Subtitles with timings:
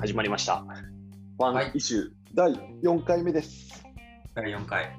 [0.00, 0.64] 始まりました。
[1.38, 2.52] ワはいンイシュー第
[2.84, 3.84] 4回目です。
[4.32, 4.96] 第4回。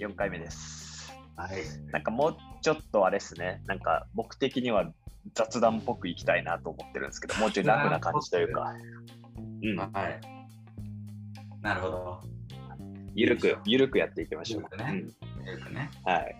[0.00, 1.12] 4回目です。
[1.36, 1.50] はい。
[1.92, 4.92] なんかもうちょっとあれですね、なんか僕的には
[5.34, 8.74] 雑談っぽくいきたいなと思ってるんですけど、もうちょい楽な感じというか、
[9.62, 10.20] うん、はい。
[11.62, 12.20] なるほど。
[13.14, 14.64] ゆるく、ゆるくやっていきましょう。
[14.76, 15.90] ゆるくねよくね。
[16.04, 16.36] うんはい。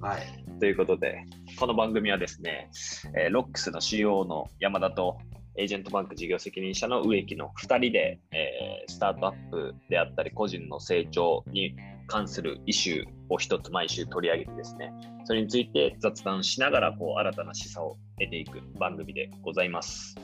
[0.00, 0.58] はい。
[0.58, 1.26] ということで、
[1.58, 2.70] この番組はですね、
[3.14, 5.18] えーロックスの CEO の山田と、
[5.56, 11.74] エージェントバンク事業責任者の植木の2人で、えースタートアップであったり、個人の成長に
[12.06, 14.92] 関するイシューを一つ毎週取り上げてですね、
[15.24, 20.16] それについて雑談しながら、こう、新たな示唆を得ていく番組でございます。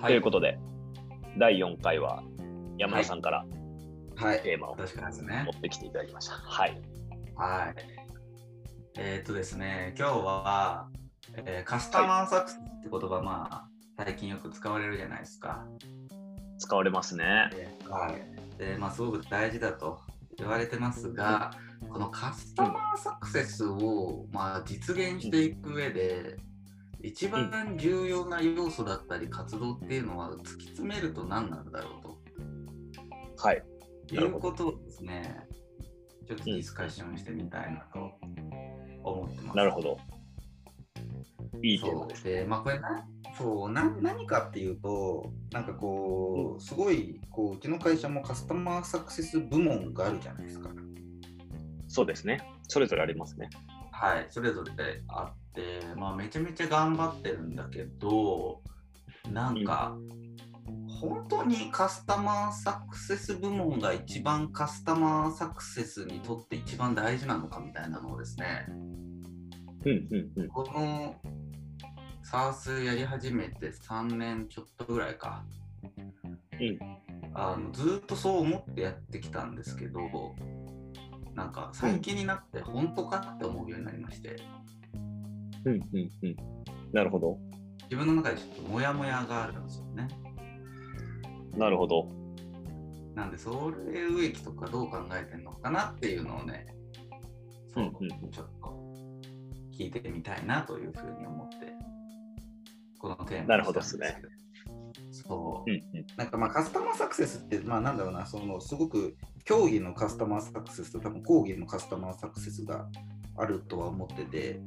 [0.00, 0.58] はということで、
[1.36, 2.22] 第4回は
[2.78, 3.44] 山田さんから
[4.16, 4.42] はい。
[4.42, 5.50] テーマを持。
[5.50, 6.34] ってきていただきました。
[6.34, 6.80] はい。
[7.34, 7.74] はい。
[8.98, 10.88] えーっとですね、今日は、
[11.36, 13.69] えーカスタマーサクセスって言葉、まあ、
[14.02, 15.66] 最近よく使われるじゃないですか。
[16.58, 17.50] 使われますね。
[17.86, 18.58] はい。
[18.58, 20.00] で、まあ、すごく大事だと
[20.38, 21.50] 言われてますが、
[21.86, 26.38] このカスタマーサクセスを、まあ、実現していく上で、
[27.02, 33.62] 一番重要な要素だったり活動っていうのは突き詰めると何なんだろうとはい。
[34.12, 35.46] いうことをですね、
[36.26, 38.12] ちょっとディスカッションしてみたいなと
[39.04, 39.56] 思ってます。
[39.58, 39.98] なるほど。
[41.62, 42.24] いいテーマです。
[42.24, 43.06] で、まあ、これな
[43.38, 50.70] そうな何かっていうと、なんかこう、すごいこう、うちの会社もカスタマーサクセス部門があるじゃないですか。
[51.88, 52.42] そうですね。
[52.68, 53.48] それぞれありますね。
[53.92, 58.62] はい、それぞれであって、まあ、めちゃめちゃ頑張ってるんだけど、
[59.30, 59.96] なんか、
[61.00, 68.66] 本当にカスタマーサクセス部門が一番カスタマーサクセスにとって一番大事なのかみたいなのをですね、
[69.84, 70.48] うんうんうん。
[70.48, 71.16] この
[72.24, 75.44] SARS やり始めて3年ちょっとぐらいか、
[76.60, 76.78] うん
[77.32, 80.00] あのずっとそう思ってやってきたんですけど、
[81.34, 84.36] なんか最近になって本当かって思うようになりまして、
[85.64, 85.80] うんうん
[86.22, 86.36] うん。
[86.92, 87.38] なるほど。
[87.84, 90.08] 自分の中でちょっとモヤモヤがあるんですよね。
[91.56, 92.08] なるほど。
[93.14, 96.66] なんで、それ植木とかどう考えてんのかなっていうのをね、
[97.74, 98.79] そううんうんうんちょっと
[99.80, 101.56] 聞いてみたいなというふうに思って、
[102.98, 104.12] このテーマになるほどですけど。
[105.10, 105.72] そうう。
[105.72, 106.06] んうん。
[106.16, 112.86] なんかまあカスタマーサクセスって、まあなんだろうな、そのすごく競技のカスタマーサクセスと多分講義のカスタマーサクセスが
[113.38, 114.60] あるとは思ってて、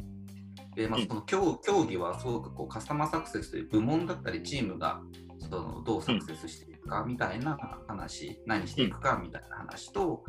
[0.75, 5.01] でまあ、うんその競競技はすごくこうカスタマーサクセスという部門だったりチームが
[5.37, 7.55] そのどうサクセスしていくかみたいな
[7.87, 10.23] 話、何していくかみたいな話と、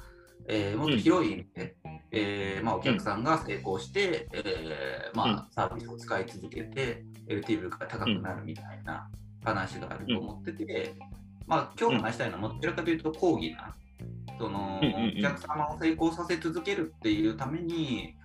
[0.48, 1.76] えーもっと広い意味で、
[2.10, 9.08] えーまあ、お客さんが成功して、えーまあ、サービスを使い続けて LTV が高くなるみたいな
[9.44, 10.94] 話があると思ってて、
[11.46, 13.74] まあ、今日話したいのはどちらかというと講義な
[14.38, 18.16] その、うんうんうんお客様を成功させ続けるっていうために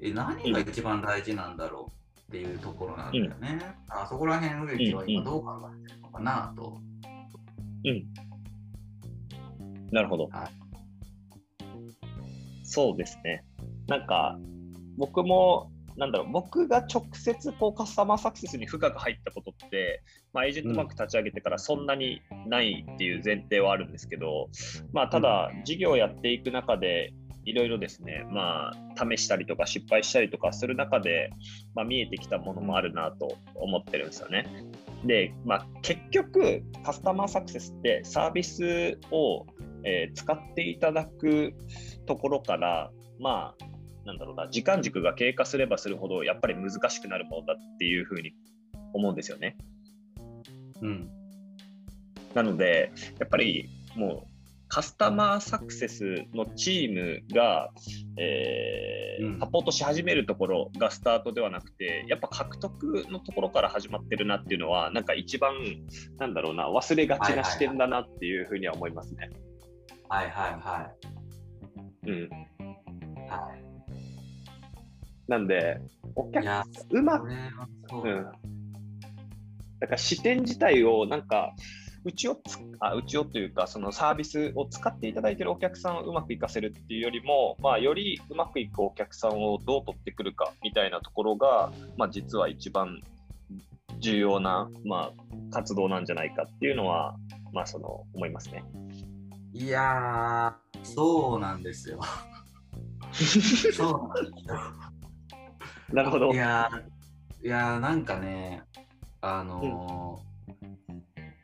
[0.00, 3.58] え何が一番大事なんだろうっていうところなんだよね。
[3.88, 6.80] あそこら辺植木は今どう考えてるのかなと。
[7.84, 8.04] うん。
[9.90, 10.65] なるほどはい。
[12.66, 13.44] そうですね。
[13.86, 14.38] なんか、
[14.96, 24.50] 僕も、なんだろう、僕が直接こうカスタマーサクセスに深く入ったことって、まあ、エージェントバンク立ち上げてからそんなにないっていう前提はあるんですけど、
[24.92, 27.14] まあ、ただ、事業をやっていく中で、
[27.46, 31.30] いろいろですね、まあ、試したりとか失敗したりとかする中で、
[31.74, 34.46] まあ、見えてきたものもあるなと思ってるんですよね。
[35.04, 39.46] で、まあ、結局、カスタマーサクセスってサービスを、
[39.86, 41.54] えー使っていただく
[42.06, 43.64] ところから、まあ、
[44.04, 48.32] なんだろうな、時間軸が経過すればするほど、やっぱり難しくなるものだっていうふうに
[48.92, 49.56] 思うんですよね。
[50.82, 51.10] うん。
[52.34, 54.36] なので、やっぱりもう、
[54.68, 57.70] カスタマーサクセスのチームが、
[58.18, 65.54] えーうんサポートし始めるところがスタートではなくて、やっぱ獲得のところから始まってるなっていうのは、なんか一番、
[66.18, 69.16] なんだろうな、忘れがちな視点だなっていうふうには思いますね。
[69.20, 69.45] はいはいはう
[72.10, 72.24] ん。
[72.24, 72.28] い。
[73.28, 73.66] はい
[75.28, 75.80] なんで、
[76.14, 77.28] お客いや、うまく、う
[77.94, 78.32] うんだ。
[79.80, 81.52] だから視点自体をなんか、
[82.04, 93.02] うちをつあうちをというか、そのサービスを使っていただいているお客さんをうまくいかせるっていうよりも、まあ、よりうまくいくお客さんをどう取ってくるかみたいなところが、まあ、実は一番
[93.98, 97.16] 重要な、まあ、活動なんじゃないかっていうのは、
[97.52, 98.62] まあ、その思いますね。
[99.58, 101.98] いやー、そうなんですよ。
[103.72, 104.54] そうなんですよ。
[105.94, 106.30] なるほど。
[106.30, 108.62] いやー、いやーなんかね、
[109.22, 110.26] あのー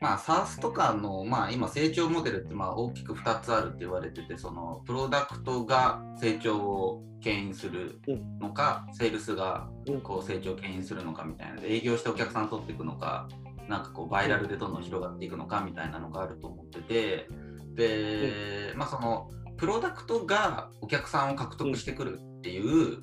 [0.02, 7.98] まあ、SARS とかの、まあ、今、成長モデルってまあ大きく2つあるって言われてて、そのプロダクトが成長を牽引する
[8.40, 9.70] のか、セールスが
[10.02, 13.28] こう成長を牽引するのかみたいなで、営業してお客さん取っていくのか、
[13.68, 17.28] なんかこうバイラルでどんどん広がっていくのかみたいなのがあると思ってて、
[17.74, 22.98] で、まあ、そのプロダクトがお客さんを獲得してくるっていう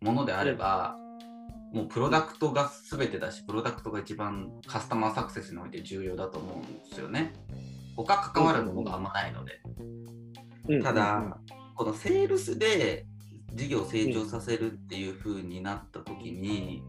[0.00, 0.96] ものであれば、
[1.72, 7.32] もうプロダクトが全てだし、プロダクトが一番カスタマーサクセスにおいて重要だと思うんですよね。
[7.96, 9.60] 他関わるものがあんまないので。
[10.82, 11.38] ただ、
[11.76, 13.06] このセールスで
[13.54, 16.82] 事業を成長させるっていう風になった時に、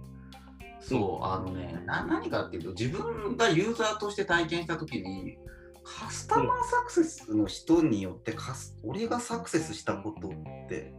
[0.79, 5.37] そう、あのねな、何かっていうと、自分がユーザーとして体験した時に、
[5.83, 10.31] カスタマーサクセスの人によってカス、俺がサクセスしたことっ
[10.69, 10.93] て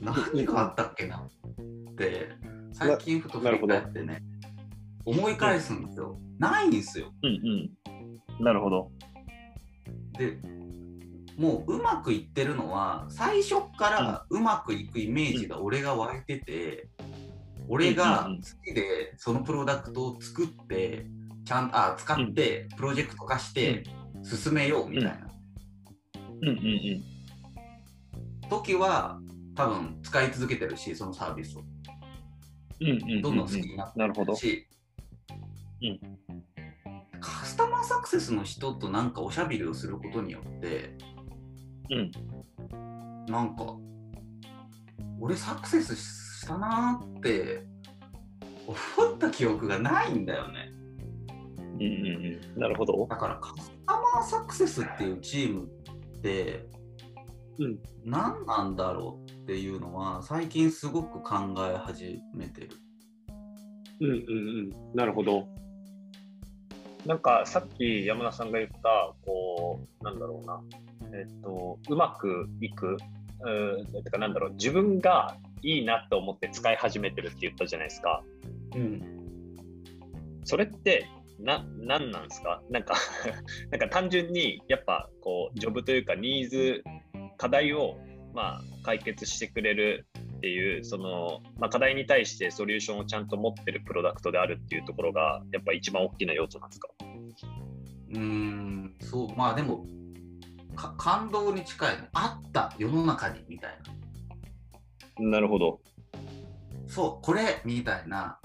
[0.00, 1.28] 何があったっけな？
[1.90, 2.30] って
[2.72, 4.22] 最近ふと振り返ってね、
[5.04, 6.18] 思い返すんですよ。
[6.38, 7.12] ないんですよ。
[7.22, 7.30] うん
[8.38, 8.44] うん。
[8.44, 8.90] なるほど。
[10.18, 10.38] で、
[11.36, 16.88] もううまくいってるのは、最初からうまくいくイメージが俺が湧いてて、
[17.68, 21.06] 俺が好きでそのプロダクトを作って、
[21.52, 23.84] ちゃんとあ使ってプロジェクト化して
[24.22, 25.18] 進めようみたいな。
[26.40, 26.58] うんうんう
[28.46, 28.48] ん。
[28.48, 29.20] 時は
[29.54, 31.62] 多分使い続けてるし、そのサービスを。
[33.22, 34.66] どんどん好きになってるし、
[35.82, 36.00] うん、
[37.20, 40.96] カスタマーサクセスの人となんかおしゃべりをすることによって、
[41.90, 42.10] うん、
[43.26, 43.76] なんか
[45.20, 47.62] 俺サクセスしたなって
[48.66, 50.61] 思った記憶がないんだよね。
[51.82, 53.06] うんうんうん、なるほど。
[53.08, 56.66] だからカスタマーサクセスっていうチームって、
[57.58, 62.70] うん、何なんだろうっていうのは最近すごく考え始めてる。
[64.00, 65.48] うんうんうん、なるほど。
[67.06, 70.62] なんかさっき山田さんが言ったこうなんだろうな、
[71.18, 72.96] えっとうまくいく、
[73.40, 78.22] うん、てかなんだろう自分がいいなと思って使い始めてるって言ったじゃないですか。
[78.76, 79.02] うん、
[80.44, 81.08] それって
[81.42, 82.62] な何なんですか？
[82.70, 82.94] なんか
[83.70, 86.84] なんか単純にやっぱこうジョブというかニーズ
[87.36, 87.98] 課題を
[88.34, 90.06] まあ、解決してくれる
[90.36, 96.88] っていうその、まあ、課題に対してソリューションをちゃんと持ってるプロダクトであるっていうところがやっぱ一番大きな要素なんですか？
[98.14, 99.84] うんそうまあでも
[100.96, 103.78] 感動に近いのあった世の中にみたい
[105.18, 105.30] な。
[105.30, 105.80] なるほど。
[106.86, 108.38] そうこれみたいな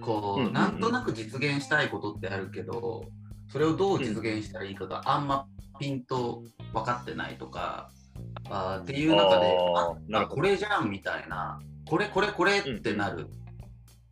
[0.00, 3.04] こう,、なんとなく実現したいことってあるけど
[3.48, 5.46] それをどう実現したらいいかがあんま
[5.78, 7.90] ピンと分かってないとか、
[8.50, 9.56] あっていう中で
[10.12, 11.58] あこれじゃんみたいな
[11.88, 13.28] これこれこれってなる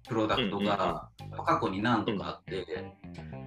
[0.09, 1.09] プロダクトが
[1.45, 2.65] 過去に何度かあって、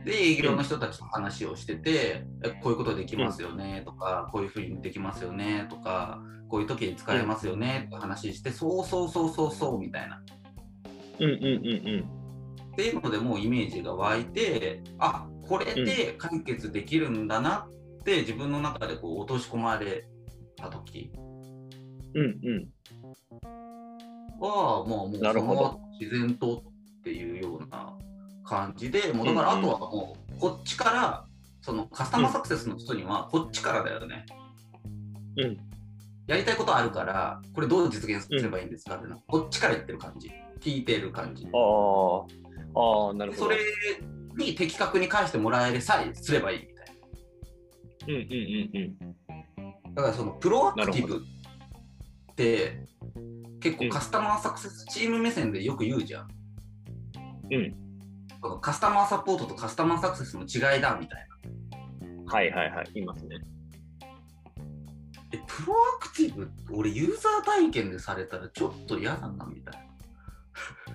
[0.06, 2.24] で営業の人たちと話をしてて、
[2.62, 10.22] こういうことできますよねとか、こういうふうにできますよねとかこういう時に使えますよねって話して、そうそうそうそうそうみたいな。
[11.21, 12.73] うんうんうんうん。
[12.73, 17.68] っていうのでもうイメージが湧いてあこれで解決できるんだな
[18.00, 20.07] って自分の中でこう落とし込まれ
[20.56, 21.12] た時。
[22.13, 22.68] うんうん。
[24.39, 26.63] はもうもうその自然と
[27.00, 27.95] っていうような
[28.43, 31.25] 感じでもうだからあとはもうこっちから
[31.62, 34.25] そのカスタマーサクセスの人にはこっちからだよね。
[35.38, 35.57] うん、
[36.27, 40.31] やりたいことあるからこれどう実現すればいいんですかってな、こっちから言ってる感じ
[40.62, 41.46] 聞いてる感じ。
[41.46, 43.44] ああなるほど。
[43.46, 43.58] それ
[44.38, 46.94] に的確に返してもらえるさえすればいいみたいな。
[48.08, 48.32] うんうん
[48.74, 48.94] うん
[49.88, 49.96] うん。
[49.96, 51.18] だからそのプロアクティブ
[52.32, 52.86] って
[53.60, 56.27] 結構カスタマーサクセスチーム目線でよく言うじゃん。
[57.51, 57.75] うん。
[58.62, 62.34] カスタマーサポートとカスタマーサクセスの違いだみたいな。
[62.34, 63.36] はいはいはい、言いますね。
[65.34, 69.90] え、プロアクティブ俺ユーザー体験でされたらちょっと嫌だなみたいな。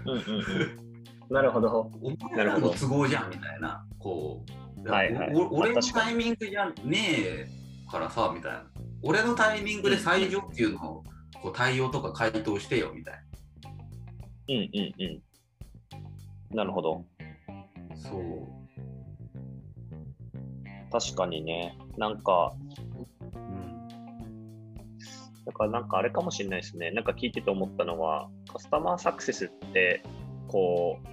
[0.06, 1.34] うんうんうん。
[1.34, 1.90] なるほど。
[2.02, 3.84] お前らの都合じゃんみたいな。
[3.98, 4.90] こう。
[4.90, 7.48] はいはい、俺のタイミングじゃねえ
[7.90, 8.64] からさみたいな。
[9.02, 11.02] 俺のタイミングで最上級の
[11.42, 13.20] こう対応とか回答してよみたいな。
[14.48, 14.94] うんうん
[16.52, 16.56] うん。
[16.56, 17.04] なるほど。
[17.96, 18.56] そう。
[20.92, 22.85] 確かにね、なんか、うん。
[25.46, 26.90] だからなんかあれかもしれないですね。
[26.90, 30.02] なんか聞いてて思ったのは、カスタマーサクセスって、
[30.48, 31.08] こう、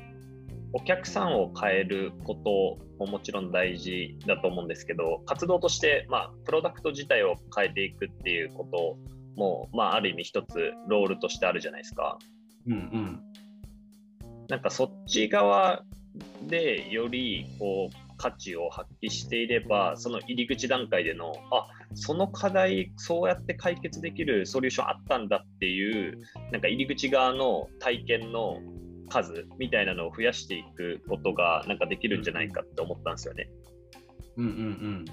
[0.75, 8.97] お客さんを変えることももちろん大事だと思うんですけど活動として、まあ、プロダクト自体を変えていくっていうこと
[9.35, 12.17] も、まあ、ある意味一つロールとしてあるじゃないですか。
[12.65, 13.19] うんうん、
[14.49, 15.83] なんかそっち側
[16.47, 26.19] でよりこう価値を発揮していれば、その入り口段階での、あその課題、そうやって解決できるソリューションあったんだっていう、
[26.51, 28.59] なんか入り口側の体験の
[29.09, 33.50] 数みたいなのを増やしていくことが、なんかできるんじゃないかって思ったんですよね。
[34.38, 35.05] うんうん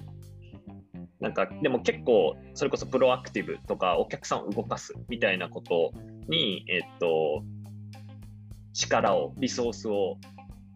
[1.21, 5.93] なんかでも結構それこそプロアクティブとかお客さんを動かすみたいなこと
[6.29, 7.45] に、えっと、
[8.73, 10.17] 力をリソースを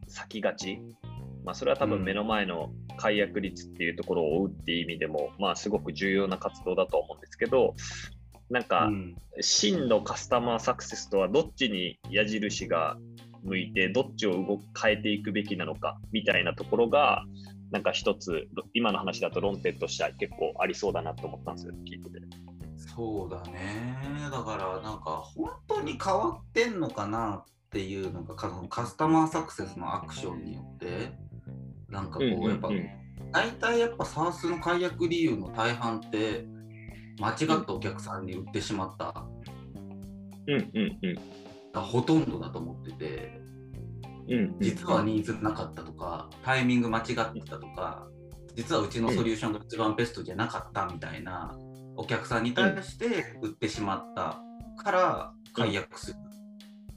[0.07, 0.81] 割きがち、
[1.45, 7.75] まあ、それは多分目の前の解約率っていうところを追うっていう意味でも、まあ、すごく重要な活動だと思うんですけど
[8.51, 9.15] なんうかん。
[9.41, 12.97] 真のカスタマーサクセスとはどっちに矢印が
[13.43, 17.25] 向いてどっちを動変えていくべきなのかみたいなところが
[17.71, 22.21] なんか一つ今の話だと論点としては結構ありそうだなと思ったんですよ聞いてて。
[22.77, 23.97] そうだね。
[24.31, 31.13] だからなんか本当に変わってんのかなっていうのがかカスタマーサクセスのアクションによって
[31.89, 32.87] なんかこうやっぱうんうん。
[33.33, 36.47] 大体やっぱ SARS の解約理由の大半って
[37.21, 39.27] 間違ったお客さんに売ってしまった。
[40.47, 41.19] うんうんうん。
[41.75, 43.41] がほとんどだと思ってて
[44.29, 48.07] うんうん実はニーズなかったとかタイミング間違ってたとか
[48.55, 51.55] 実はうちのソリューションが一番ベストじゃなかったみたいな
[51.97, 54.41] お客さんに対して売ってしまった
[54.83, 56.17] から解約する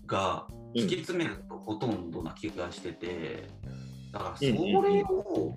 [0.05, 3.49] がうん突き詰めるとほとんどな気がしてて
[4.17, 4.93] だからそうんうん。
[4.93, 5.55] れを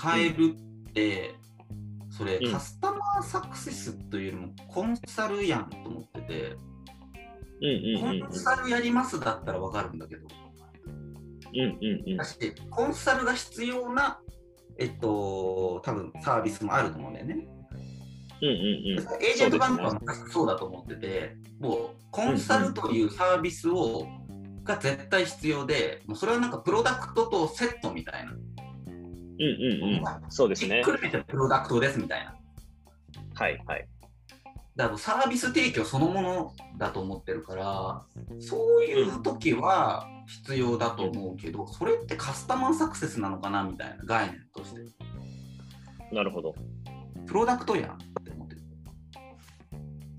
[0.00, 0.54] 変える
[0.88, 1.34] って
[2.10, 2.52] それうん。
[2.52, 6.56] カスタマーサクセスというよりもコンサルやんと思ってて
[7.60, 10.26] うんうんうんコンサルやりますだったらわかるんだけど。
[11.54, 12.16] うんうんうん。
[12.16, 12.36] だし、
[12.70, 14.20] コンサルが必要な、
[14.78, 17.48] えっと、多分サービスもあると思うんだよね。
[18.40, 18.56] うんうん
[19.20, 19.98] エージェントバンクは
[20.30, 24.06] そうだと思ってて、もうコンサルというサービスを、
[24.68, 28.32] が絶対必要で、もうそれはなんかプロダクトとセットみたいな。
[28.32, 32.36] うんうんうんそうですねひっくるめてプロダクトですみたいな。
[33.34, 33.88] はいはい
[34.76, 38.04] だからサービス提供そのものだと思ってるから、
[38.38, 44.82] そういう時は必要だと思うけど、それってカスタマーサクセスなのかなみたいな概念として。
[46.12, 46.54] なるほど
[47.26, 48.62] プロダクトやんって思ってる。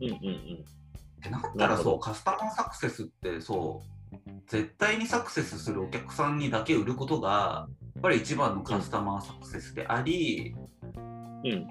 [0.02, 0.30] うんうんう
[0.62, 0.80] ん
[1.20, 3.99] ってなったらそう、カスタマーサクセスってそう、
[4.48, 10.56] 絶対にサクセスするお客さんにだけ売ることが、やっぱり一番のカスタマーサクセスであり、
[11.44, 11.68] うん。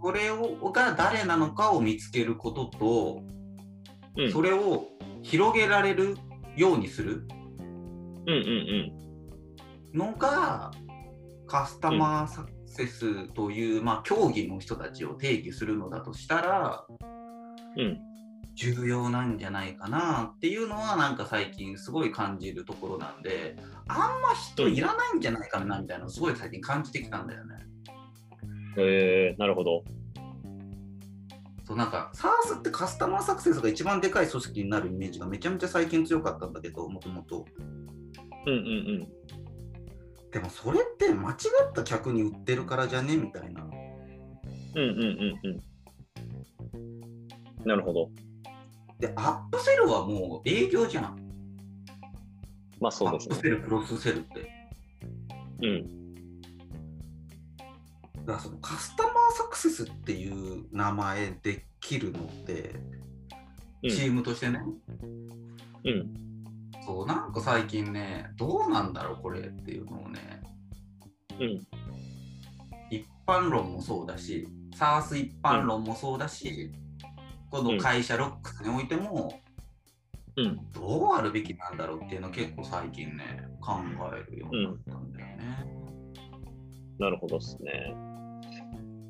[0.00, 3.22] これをが誰なのかを見つけることと、
[4.16, 4.32] うん。
[4.32, 4.86] それを
[5.22, 6.16] 広げられる
[6.56, 7.26] ようにする
[8.26, 8.92] うんうん
[9.96, 10.72] のが、
[11.46, 16.84] カスタマーサクセスという、まあ、競技の人たちを定義するのだとしたら、
[17.76, 18.05] うんうん
[18.56, 27.54] 重要なんじゃないかなっていうのはなんか最近すごい感じるところなんであんま人いらないんじゃないかなみたいなのをすごい最近感じてきたんだよね。
[28.78, 29.84] えー、なるほど
[31.64, 37.44] そうなんか SARS ってカスタマーサクセスが一番でかい組織になるイメージがめちゃめちゃ最近強かったんだけどもともと。
[38.46, 39.08] うんうん
[40.30, 43.16] でもそれって間違った客に売ってるからじゃね？
[43.16, 43.62] みたいな。
[43.62, 43.78] うんうん
[44.74, 45.56] うんうん
[46.74, 46.78] う
[47.62, 48.10] んなるほど
[48.98, 51.18] でアップセルはもう営業じゃん。
[52.80, 54.50] まあそうですねアップセル、クロスセルって。
[55.62, 56.14] うん。
[58.26, 62.74] だからそのカスタマーサクセスっていう名前できるのって、
[63.82, 63.90] うん。
[63.90, 64.60] チームとしてね、
[65.84, 66.26] うん。
[66.84, 70.42] そうなんか最近ね、どうなんだろうこれっていうのをね、
[71.40, 71.66] うん。
[72.90, 76.70] 一般論もそうだし、SARS 一般論もそうだし、
[77.50, 79.40] この会社ロックスにおいても、
[80.36, 80.60] うん。
[80.72, 83.78] どうあるべきなんだろうっていうのを結構最近ね、考
[84.12, 85.66] えるようになったんだよね。
[86.98, 87.94] なるほどですね。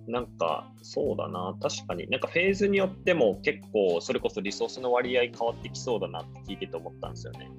[0.07, 7.51] なんか、そうだな、確かに、なんかフェーズによっても結構、それこそリソースの割合変わってきそうだなって聞いてて思ったんですよね。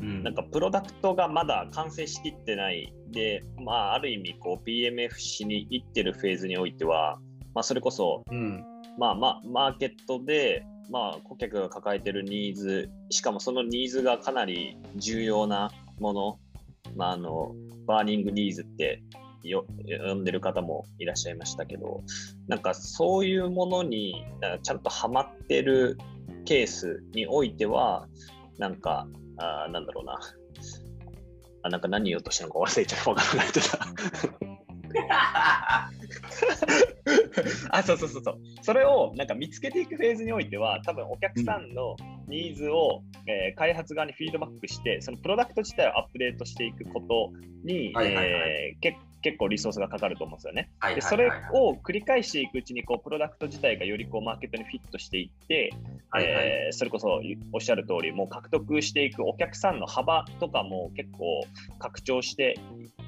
[0.00, 0.22] うん。
[0.22, 7.20] なんか、プロダクトがまだ完成しきってない、で、まあ、ある意味、こう、PMF しに行ってるフェーズにおいては、
[7.54, 8.64] まあ、それこそ、うん
[8.98, 16.38] まあまあ、マーケットで、まあ、顧客が抱えてるニーズ、しかもそのニーズがかなり重要なもの、
[16.96, 17.54] まあ、あの
[17.86, 19.02] バーニングニーズって
[19.44, 19.64] よ
[20.08, 22.02] 呼んでる方もいらっしゃいましたけど、
[22.48, 24.26] なんかそういうものに
[24.62, 25.96] ちゃんとハマってる
[26.44, 28.08] ケースにおいては、
[28.58, 30.18] なんか、あなんだろうな。
[31.62, 33.10] あなんか何言おうとしたのか忘れちゃう。
[33.10, 33.66] わからないけど。
[37.70, 38.38] あ、そうそうそうそう。
[38.62, 47.32] それをなんか見つけていくフェーズにおいては、多分お客さんのニーズを、えー開発側にフィードバックして、そのプロダクト自体をアップデートしていくこと
[47.64, 48.50] に、はいはいはい
[48.82, 50.70] え結構リソースがかかると思うんですよね。
[50.78, 55.72] はいでそれを繰り返していくうちにこうプロダクト自体がよりこうマーケットにフィットしていって、
[56.10, 57.20] はいはいえーそれこそ
[57.52, 61.44] おっしゃる通りもう獲得していくお客さんの幅とかも結構
[61.78, 62.58] 拡張して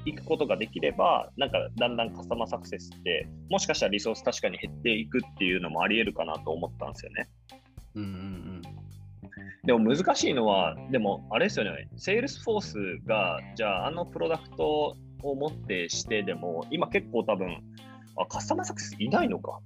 [0.05, 7.29] いくことができればなんかだんだんカスタマーサクセスってもしかしたらリソース確かに減っていくっていうのもありえるかなと思ったんですよね。
[7.95, 8.61] うんうん
[9.63, 17.61] でも難しいのは、でもあれですよね、セールスフォースが、じゃああのプロダクトを持ってしてでも、今結構多分、
[18.17, 19.59] あカスタマーサクセスいないのか。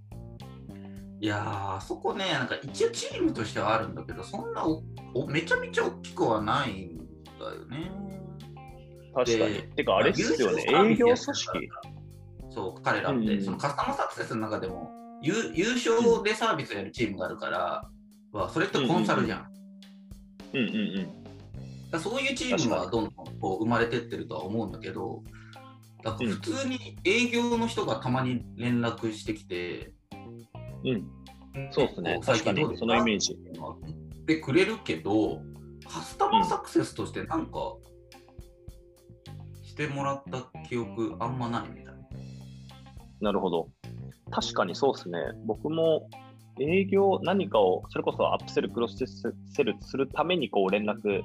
[0.69, 1.23] うん。
[1.23, 6.97] いやー、そこね、なんか一応チームとしてはあるんだけど、そんなおおめちゃめちゃ大きくはないん
[7.39, 7.89] だよね。
[9.15, 9.53] 確かに。
[9.53, 11.69] でてか、あれっすよね、優勝営業組織？
[12.51, 14.91] そう、彼らって、うんそのカスタマーサクセスの中でも、
[15.21, 17.89] 優優勝でサービスやるチームがあるから、
[18.31, 19.47] わそれってコンサルじゃん。
[20.53, 21.23] うんうんうん。
[21.91, 25.23] だそういうチームはどんどんこう生まれてってるとは思うんだけど、
[26.03, 29.93] だから普通に営業の人がたまに連絡してきて、
[30.83, 31.07] うん、
[31.71, 32.23] そうですねこ。
[32.23, 33.37] 最確かに近どうで、すそのイメージ。
[33.43, 35.41] 言ってくれるけど、
[35.87, 37.75] カスタマーサクセスとしてなんか、
[39.75, 41.93] してもらった記憶あんまないみたいな。
[43.19, 43.67] なるほど。
[44.31, 45.19] 確かにそうですね。
[45.45, 46.09] 僕も
[46.61, 48.95] 営業、何かを、それこそアップセル、クロス
[49.51, 51.21] セルするためにこう連絡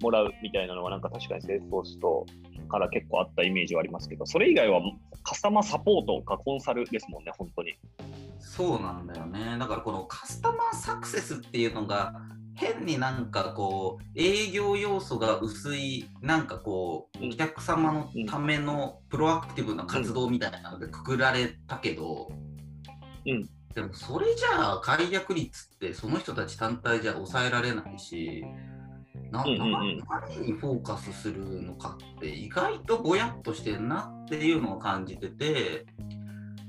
[0.00, 2.26] もらうみたいなのは、なんか確かにセールスフォースと
[2.70, 4.80] から結構あったイメージはありますけど、それ以外は
[5.22, 7.74] カスタマーサポートかコンサルですもんね、本当に。
[8.38, 9.58] そうなんだよね。
[9.58, 12.14] だからこのカスタマーサクセスっていうのが
[12.62, 22.28] 変になんかこう営業要素が薄いなんかこううんお客様のためのプロアクティブな活動みたいなのでくくられたけど、
[23.26, 28.44] うんでもそれじゃあ解約率ってその人たち単体じゃ抑えられないし
[29.30, 29.96] な何
[30.42, 35.86] にフォーカスするのかって意外とぼやっとしてんなっていうのを感じてて。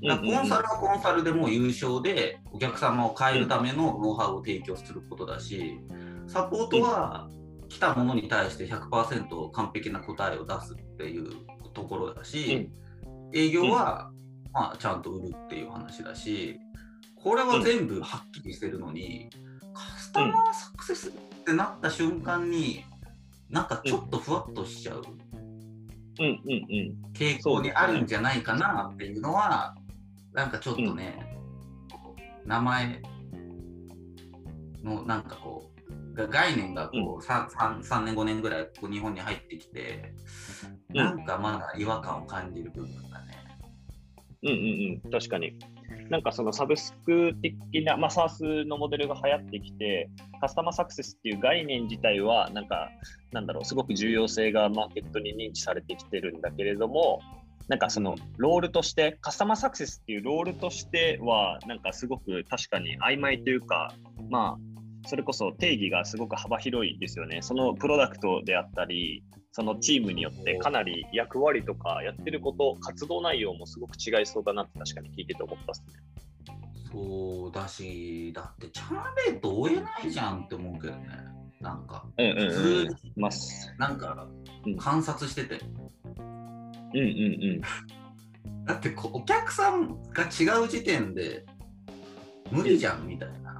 [0.02, 5.78] だコンサルはコンサルでもう優勝でお客様を変えるためのノウハウを提供することだし、
[6.26, 7.28] サポートは
[7.68, 11.30] 来たものに対して100%完璧な答えを出すっていう
[11.72, 12.70] ところだし、
[13.32, 14.10] 営業は
[14.52, 16.58] まあちゃんと売るっていう話だし、
[17.16, 19.30] これは全部はっきりしてるのに、
[19.72, 21.12] カスタマーサクセスっ
[21.44, 22.84] てなった瞬間に、
[23.50, 25.02] なんかちょっとふわっとしちゃう
[26.20, 26.56] うんうんう
[27.10, 27.12] ん。
[27.12, 29.74] 傾向にあるんじゃないかなっていうのは、
[30.34, 31.16] なんかちょっとね、
[32.44, 33.00] 名前
[34.82, 35.70] のなんかこ
[36.12, 40.12] う、が概念がこう、三 3, 3年、5年ぐらいこう日本に入ってきて、
[40.90, 43.34] うんなんかまだ違和感を感じる部分がね。
[44.42, 45.56] うんうんうん、確かに。
[46.10, 52.90] なんかそのサブスク的な、まあ、SaaS のモデルが流行ってきて、カスタマーサクセスっていう概念自体は、なんか、
[53.32, 57.20] なんだろう、すごく重要性がマーケットに認知されてきてるんだけれども、
[57.68, 63.94] なんかそのロールとして、カスタマーサクセスっていうロールとしては、なんかすごく確かに曖昧というか、
[64.28, 67.40] まあ、それこそ定義がすごく幅広いですよね。
[67.42, 69.22] そのプロダクトであったり、
[69.52, 75.86] そのチームによってかなり役割とかやってること、活動内容もすごく違いそうだなって確かに聞いてて思ったっすね。
[76.92, 78.96] そうだし、だってチャン
[79.32, 81.08] レート追えないじゃんって思うけどね。
[81.60, 83.12] なんか、うんうん普うん通に。
[83.16, 83.74] ます。
[83.78, 84.28] なんか
[84.66, 85.54] うん観察してて。
[86.03, 86.03] うん
[87.00, 87.60] うん
[88.66, 91.44] だってこうお客さんが違う時点で
[92.50, 93.58] 無理じゃんみたいな。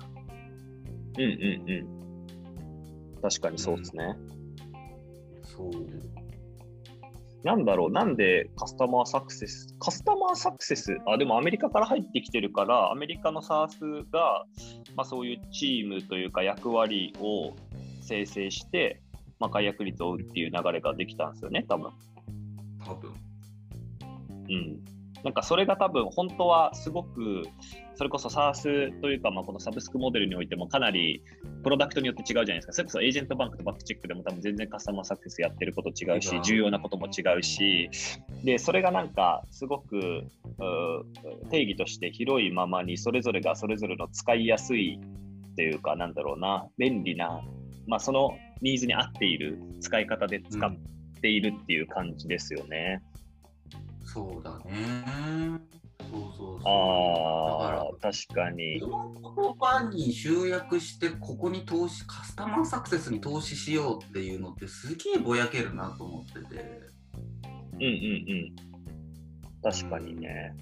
[1.18, 1.24] うん。
[1.24, 3.20] うんうんうん。
[3.20, 4.16] 確かにそうですね。
[5.42, 5.70] そう。
[7.44, 14.46] なんだろう、なんでカスタマーサクセス、カスタマーサクセス、あ、でもアメリカから入ってきてるから、アメリカの SARS が、
[14.96, 17.54] まあ、そういうチームというか役割を
[18.00, 19.02] 生成して、
[19.38, 21.90] まあ、解約率を追うっていう流れができたんですよね、多分。
[22.86, 23.12] 多分。
[24.48, 24.94] うん。
[25.24, 27.44] なんかそれが多分本当はすごく
[27.94, 31.22] それこそ SARS というかまあこのサブスクモデルにおいてもかなり
[31.62, 32.72] プロダクトによって違うじゃないですか。
[32.74, 37.88] それこそエージェントバンクとバックチェックでも多分全然カスタマーサクセスやってること違うし重要なことも違うし
[38.44, 40.26] でそれがなんかすごくう
[41.50, 45.00] 定義として広いままにそれぞれがそれぞれの使いやすい
[45.52, 47.40] っていうかなんだろうな便利な
[47.86, 50.70] まあそのニーズに合っている使い方で使っ
[51.22, 53.00] ているっていう感じですよね。
[54.14, 55.60] そうだね。
[55.98, 56.60] そうそうそう。
[56.64, 58.78] ああだか、確かに。
[58.78, 66.64] ら、この言葉に集約して、ここに投資、カスタマーサクセスに投資しようっていうのってすげえぼやけるなと思ってて。
[67.72, 69.64] うんうんうん。
[69.64, 70.54] 確かにね。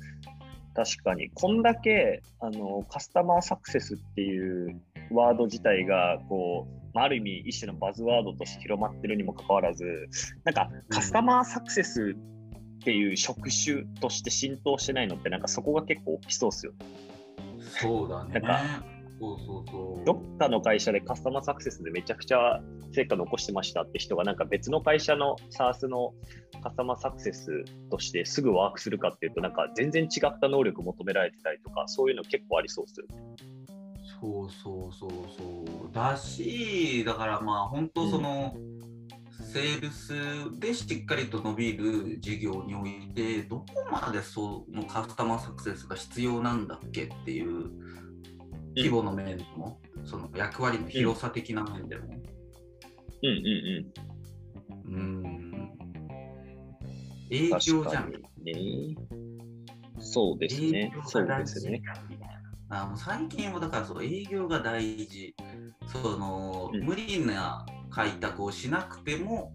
[0.74, 1.28] 確かに。
[1.34, 9.84] こんだけあのカスタマーサクセスっていうワード自体がこう、まあ、ある意味一種のバズワードとして広まってるにもかかわらず
[10.44, 12.16] なんかカスタマーサクセス
[12.82, 16.78] っていう職種として浸透してないのってなんかそこが結構大きそうですよね。
[17.80, 18.34] そうだね。
[18.34, 18.84] なんか
[19.20, 20.04] そうそうそう。
[20.04, 22.60] どっかの会社でカスタマーサクセスでめちゃくちゃ
[22.92, 26.12] 成果残してましたって人がなんか別の会社の SARS の
[26.60, 33.22] カスタマーサクセスとしてすぐワークするかっていうとなんか全然違った能力求められてたりとかそういうの結構ありそうですよね。
[34.20, 35.92] そうそうそうそう。
[35.92, 38.56] だし、だからまあ本当その、
[39.52, 47.70] セールスでしっかりと伸びる事業において、どこまでそのカスタマーサクセスが必要なんだっけっていう
[48.74, 52.04] 規模の面でも、その役割の広さ的な面でも。
[53.24, 54.94] うんうんうん。
[54.94, 55.42] うん。
[57.30, 58.10] 営業じゃん。
[58.10, 58.96] ね。
[59.98, 60.94] そうですね。
[61.04, 61.82] そうですね。
[62.70, 65.34] あもう最近はだからそう営業が大事。
[65.86, 69.52] その、うん無理な開拓をしなくても、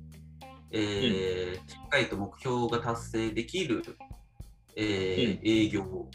[0.71, 3.83] えーしっかりと目標が達成できる、
[4.75, 6.07] えー営業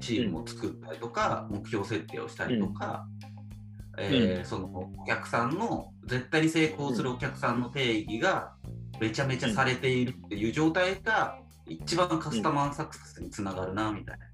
[0.00, 3.06] チームを作ったりとか、目標設定をしたりとか、
[3.98, 8.54] えーそのお客さんの絶対に成功するお客さんの定義が
[9.00, 14.26] めちゃめちゃされているっていう状態が一番カスタマーサクセスにつながるなみたいな。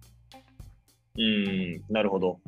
[1.18, 2.40] うん、なるほど。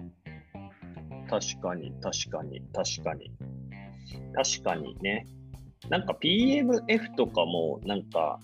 [1.28, 3.30] 確かに、確かに、確かに。
[4.34, 5.26] 確かにね。
[5.88, 8.38] なんか PMF とかも、なんか、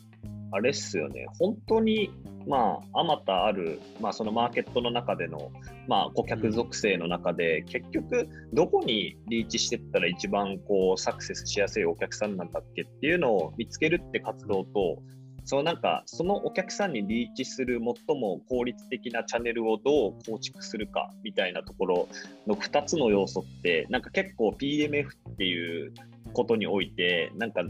[0.53, 1.27] あれっすよね。
[1.39, 2.11] 本当に、
[2.47, 5.51] まあ、あまたある、まあ、そのマーケットの中での、
[5.89, 15.03] まあ、顧客属性の中で、結局、どこにリーチしてったら一番、こう、サクセスしやすいお客さんなんだっけっていうのを見つけるって活動と、
[15.45, 22.09] そのなんかそのお客さんにリーチする最も効率的なチャンネルをどう構築するかみたいなところ
[22.47, 25.93] の2つの要素ってなんか結構 PMF っていう
[26.33, 27.63] ことにおいてなんか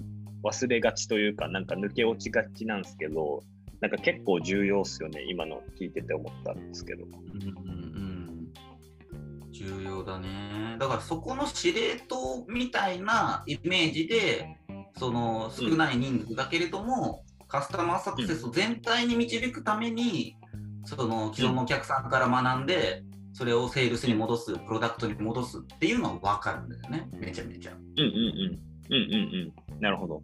[0.45, 3.43] 忘れがちというかなんか抜け落ちがちなんですけど
[3.81, 7.05] なんか結構重要っすよね今の聞いてて思ったんですけど。
[9.51, 10.77] 重要だね。
[10.81, 14.59] だからそこの司令塔みたいなイメージで、
[14.99, 17.23] その少ない人数だけれども、
[17.55, 20.37] カスタマーサクセスを全体に導くために、
[20.85, 27.73] その既存のお客さんから学んで、それをセールスに戻す、プロダクトに戻すっていうのは分かるんだよね、めちゃめちゃ。
[27.73, 28.65] うんうんうん。
[28.91, 29.81] うんうんうん。
[29.81, 30.21] なるほど。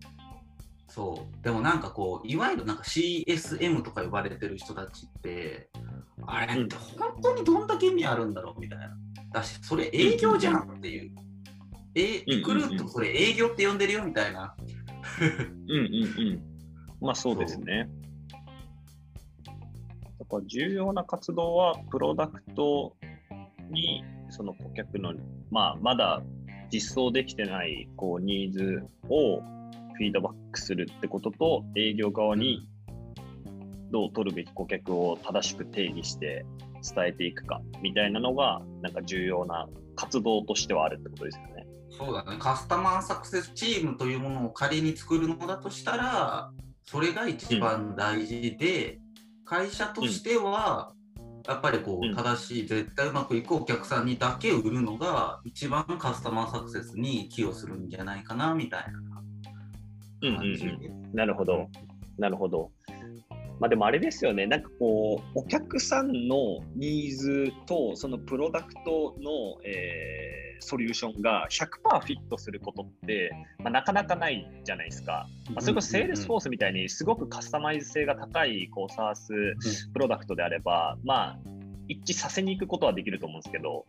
[0.88, 1.44] そう。
[1.44, 5.70] でもなんかこう、いわゆるなんか CSM とか呼ばれてる人たちって、
[6.26, 8.90] あれって本当にどんだけ意味あるんだろうみたいな。
[9.32, 11.12] だし、それ営業じゃんっていう。
[11.94, 14.52] え、リクルートそれ営業って呼んでるよみたいな。
[15.68, 16.49] うんうんうん。
[17.00, 17.88] まあそうですね。
[20.18, 22.96] だから重要な活動は、プロダクト
[23.70, 25.14] に、その顧客の、
[25.50, 26.22] まあ、まだ
[26.72, 32.68] 実装できてないこうニーズをフィードバックするってことと、営業側に
[33.90, 36.46] どう取るべき顧客を正しく定義して
[36.94, 41.66] 伝えていくかみたいなのが、なんか重要な活動としてはあるってことですよね。
[41.90, 42.38] そうだね。
[42.38, 46.52] カスタマーサクセスチームというものを仮に作るのだとしたら、
[46.84, 48.98] それが一番大事で、
[49.44, 50.92] 会社としては、
[51.46, 58.84] やっぱりこうんう正しい、絶対うまくいくお客さんにだけ売るのが一番カスタマーサクセスに寄与するんじゃないかなみたい
[60.22, 60.66] うんうんな感じ。
[60.66, 61.12] うん。
[61.12, 61.68] なるほど。
[62.18, 62.70] なるほど。
[63.60, 75.26] まあでもあれですよね、なんかこう、お客さんのニーズと、そのプロダクトの、えーソリューションが100%フィットすることって、まあ、なかなかないじゃないですか。
[75.48, 79.54] まあ、それこそセールスフォースみたいにすごくカスタマイズ性が高いこう SaaS
[79.92, 81.38] プロダクトであれば、まあ、
[81.88, 83.84] 一致させに行くことはできると思うんですけど、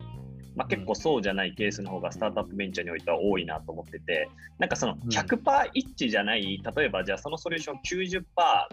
[0.54, 8.24] まあ、結構そうじゃないケースの方がスタートアップベンチャーにおいては多いなと思ってて、なんかその100%一致じゃない、例えばじゃあそのソリューション90%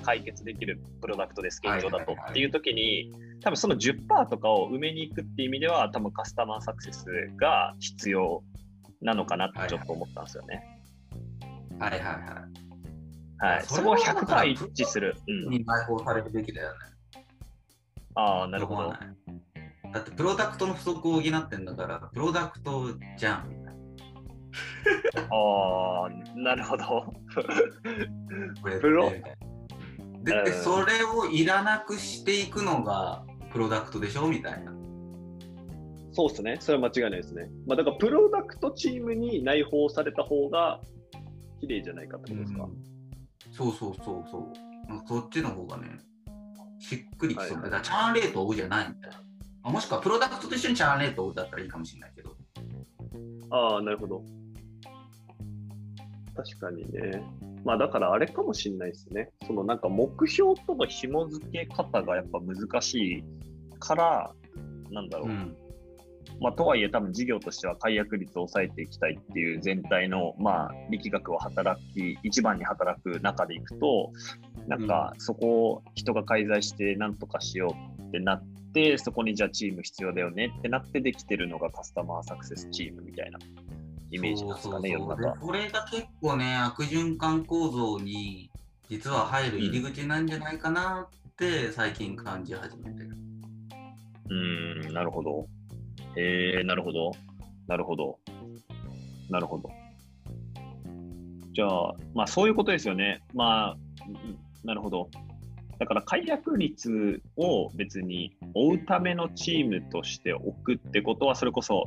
[0.03, 3.11] 解決できるプロダクトです、現状だとっていう時に、
[3.41, 7.05] 多分その10%とかを埋めに行くっていう意味では、多分カスタマーサクセス
[7.37, 8.43] が必要
[9.01, 10.61] なのかなってちょっと思ったんですよね。
[11.79, 12.11] はいはいは
[13.51, 13.55] い。
[13.55, 13.63] はい。
[13.63, 15.15] そこはだから100%一致する。
[15.27, 15.49] うん。
[15.49, 16.75] に内包されるべきだよね。
[18.15, 18.93] ああ、なるほど
[19.93, 23.71] だってプロダクトの不足を補ってんだから、プロダクトじゃんみたいな。
[25.31, 26.83] ああ、なるほど。
[28.61, 29.09] これプロ？
[29.09, 29.23] で
[30.23, 34.27] でうんそれをいらなくしていくのがプロダクトでしょ？
[34.27, 34.73] みたいな。
[36.11, 36.57] そうですね。
[36.59, 37.49] それは間違いないですね。
[37.67, 40.81] まあ、だから、プロダクトチームに内包された方が
[41.61, 42.67] 綺麗じゃないかってことですか？
[43.51, 44.89] そうそうそうそう。
[44.89, 45.99] まあそっちの方がね、
[46.79, 49.17] しっくりきそうはいはいだからチャーンレートを追うじゃないみたいな。
[49.63, 52.35] あもしくはプロダクトと一緒にチャーンレートだったらいいかもしれないけど、
[53.51, 54.23] ああ、なるほど。
[56.35, 57.21] 確かにね。
[57.65, 59.31] まあだからあれかもしれないですね。
[59.45, 63.23] そのなんか目標との紐付け方がやっぱ難しい
[63.79, 64.33] から、
[64.91, 65.29] なんだろう。
[65.29, 65.55] うん
[66.41, 74.11] まあとはいえ多分事業としては解約率を抑えていきたいっていう全体のまあ力学を働き、一番に働く中でいくと、
[74.67, 78.43] なんかそこを人が介在してなんとかしようってなっ
[78.73, 83.39] て、そこにじゃあチーム必要だよねってなってできてるのがカスタマーサクセスチームみたいな
[84.11, 85.15] イメージなんですかね、世の中。
[85.15, 88.49] そうそうそうでこれが結構ね、悪循環構造に
[88.89, 93.09] 実は入る入り口なんじゃないかなって最近感じ始めてる。
[94.29, 95.47] うーん、なるほど。
[96.15, 97.11] えー、なるほど。
[97.67, 98.19] なるほど。
[99.29, 99.69] なるほど。
[101.53, 103.21] じゃあ、まあそういうことですよね。
[103.33, 105.09] まあ、うんなるほど。
[105.79, 111.85] だから解約率を別に追うためのチームとして置くってことは、それこそ、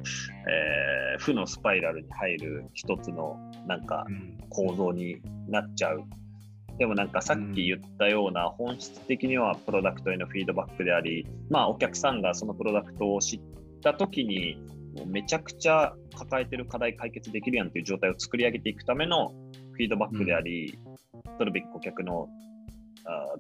[0.49, 6.05] えー負のスパイラルに入る一つのなんかうん構造になっちゃう。
[6.79, 13.41] でもなんかさっき言ったような本質的にはプロダクトへのフィードバックであり、まあお客さんがそのプロダクトを知っ
[13.83, 14.57] た時に
[14.97, 19.33] もうめちゃくちゃ抱えてる課題解決できるやんっていう状態を作り上げていくための
[19.73, 20.79] フィードバックであり、
[21.39, 22.29] 取るべき顧客の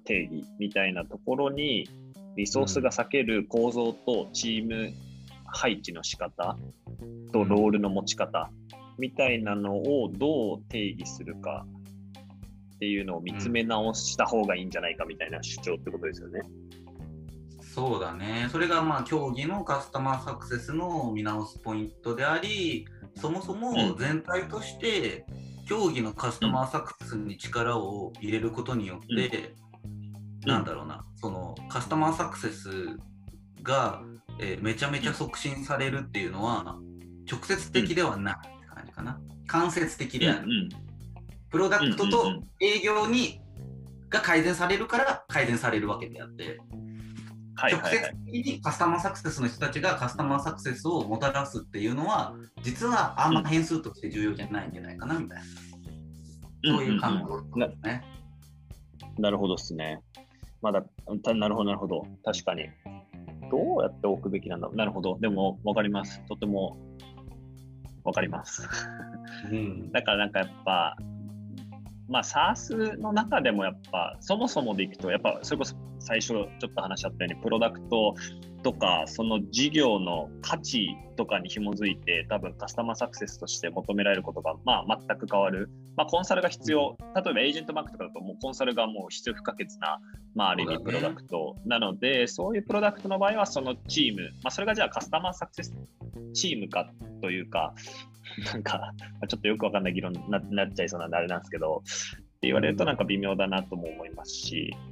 [0.05, 1.89] 定義みたいなところに
[2.37, 4.93] リソースが避ける構造とチーム
[5.47, 6.57] 配置の仕方
[7.33, 8.51] とロールの持ち方
[8.99, 11.67] みたいなのをどう定義するか
[12.77, 16.41] っていうのを見つめ直した方がいいんじゃないかみたいな主張ってことですよね。
[17.61, 18.49] そうだね。
[18.51, 25.25] それがまあ競技のカスタマーサクセスの見直すポイントであり、そもそも全体として
[25.67, 29.55] 競技のカスタマーサクセスに力を入れることによって、
[30.45, 32.69] なんだろうな、そのカスタマーサクセス
[33.63, 34.03] が、
[34.39, 36.79] えーめちゃめちゃ促進されるっていうのは
[37.31, 39.21] 直接的ではないって感じかな。
[39.47, 40.47] 間接的である。
[40.47, 40.69] うん
[41.51, 43.43] プロダクトとうんうんうん営業に
[44.09, 46.59] が改善されるから改善されるわけであって。
[47.55, 47.95] はいはいはい。
[47.95, 55.45] 直接的にカスタマーサクセスの人たちがカスタマーサクセスをもたらすっていうのは実はあんま変数として重要じゃないんじゃないかなみたいな、
[56.77, 57.07] そういう考
[57.57, 58.05] えなですね。
[59.19, 60.01] なるほどですね。
[60.63, 60.83] まだ、
[61.23, 62.07] たなるほど、なるほど。
[62.25, 62.71] 確かに。
[63.51, 64.77] どうやって置くべきなんだろう。
[64.77, 65.19] なるほど。
[65.21, 66.23] でも、わかります。
[66.29, 66.79] とても、
[68.05, 68.67] わかります。
[69.51, 70.97] うん だからなんかやっぱ、
[72.13, 78.15] まあ SARS の中でもやっぱそもそもでいくとやっぱそれこそ最初ちょっと話し合ったようにプロダクト
[78.63, 86.97] とかその事業の価値とかに紐づいて多分カスタマーサクセスとして求められることがまあ全く変わる、まあ、コンサルが必要。
[87.15, 90.01] 例えばエージェントバンクとかだともうコンサルがもう必要不可欠な、
[90.35, 91.57] まあ、ある意味プロダクト。
[91.67, 95.75] なのでそういうプロダクトの場合はそのチーム、まあ、それがじゃあカスタマーサクセス
[96.33, 97.75] チームかというか
[98.53, 104.92] なんか、まあちょっとよくわかんない議論にななっちゃいそうなんであれなんですけど、って言われるとなんか微妙だなとも思いますし、う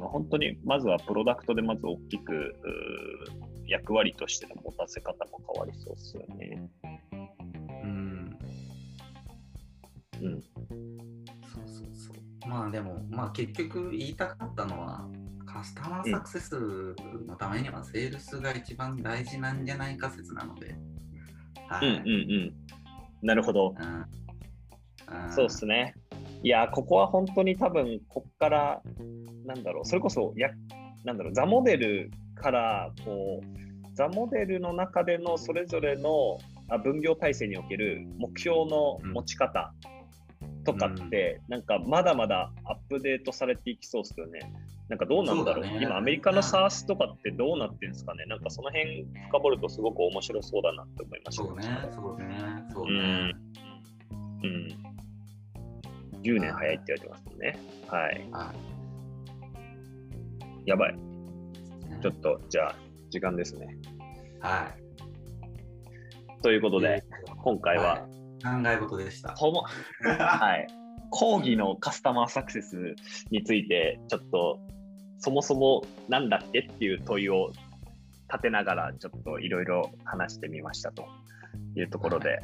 [0.00, 2.54] 本当にまずはプロダクトでまず大きく
[3.66, 6.70] 役割としての持たせ方も変わりそうですよね。
[7.82, 8.38] うん
[10.20, 10.42] うん。
[10.42, 15.08] そうそうそうまあでも、まあ、結局言いたかったのは
[15.46, 16.94] カスタマーサクセス
[17.26, 20.74] のためにはセールスが一番大事なんじゃないか説なので。
[21.68, 23.26] はいうんうんうん。
[23.26, 23.74] なるほど。
[23.78, 24.06] うんうん
[25.32, 25.94] そうですね。
[26.42, 28.82] いや、ここは本当に多分、こっから、
[29.44, 30.50] なんだろう、それこそ、や
[31.04, 39.74] なんだろう、ザモデルから、こう、ザモデルの中でのそれぞれのあ分業体制における目標の持ち方
[40.64, 44.40] とかって、なんかまだまだアップデートされていきそうですよね。
[44.88, 51.44] なんかどうなんだろうね今、アメリカの SARS とかってどうなってるんですかねなんかその辺深掘るとすごく面白そうだなって思いました。
[51.44, 53.36] そうね、そうね、そううねん。。
[54.42, 54.99] うん。
[56.22, 57.58] 10年早いって言われてますもんね。
[57.88, 58.28] はい。
[58.30, 58.54] は
[60.66, 60.94] やばい。
[60.94, 62.76] いちょっと、じゃあ、
[63.10, 63.76] 時間ですね。
[64.40, 64.72] は
[66.38, 66.42] い。
[66.42, 67.04] ということで、
[67.42, 68.06] 今回は、
[68.42, 69.34] 考え事でした。
[69.36, 70.66] はい。
[71.10, 72.94] 講義のカスタマーサクセス
[73.30, 74.60] について、ちょっと、
[75.18, 77.50] そもそもなんだっけっていう問いを
[78.30, 81.04] 立てながら、ちょっといろいろ話してみましたと
[81.76, 82.38] いうところで、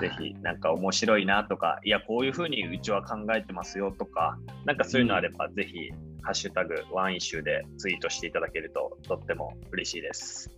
[0.00, 5.90] ぜひなんか面白いなとか、いや、こういうふうにうちは考えてますよとか、なんかそういうのあれば、ぜひ、
[6.22, 10.50] ハッシュタグワンイシューでツイートしていただけるととっても嬉しいです。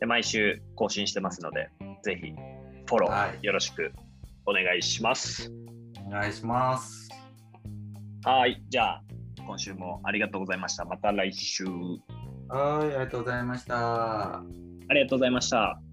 [0.00, 1.70] で毎週更新してますので、
[2.02, 2.32] ぜひ
[2.86, 3.92] フォロはーよろしく
[4.44, 5.52] お願いします。
[6.04, 7.08] お願いします。
[8.24, 9.02] はい、じゃあ、
[9.46, 10.84] 今週もありがとうございました。
[10.84, 11.64] また来週。
[12.48, 14.34] はい、ありがとうございました。
[14.34, 14.44] あ
[14.90, 15.83] りがとうございました。